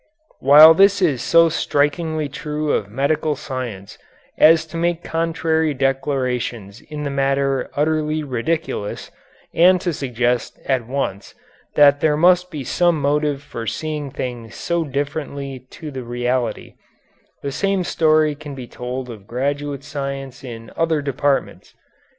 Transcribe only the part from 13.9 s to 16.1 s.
things so different to the